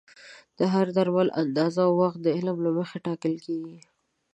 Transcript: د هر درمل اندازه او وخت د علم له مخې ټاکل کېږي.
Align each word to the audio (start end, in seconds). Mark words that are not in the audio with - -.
د 0.57 0.59
هر 0.73 0.87
درمل 0.97 1.29
اندازه 1.43 1.81
او 1.87 1.93
وخت 2.01 2.17
د 2.21 2.27
علم 2.37 2.57
له 2.65 2.71
مخې 2.77 2.97
ټاکل 3.05 3.33
کېږي. 3.45 3.77